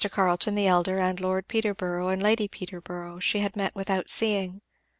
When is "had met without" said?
3.41-4.09